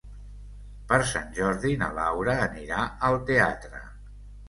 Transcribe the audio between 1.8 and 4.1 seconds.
na Laura anirà al teatre.